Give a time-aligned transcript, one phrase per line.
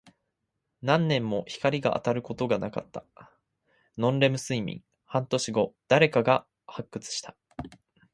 [0.81, 3.05] 何年も光が当たることなかった。
[3.99, 4.81] ノンレム睡眠。
[5.05, 7.37] 数年後、誰かが発掘した。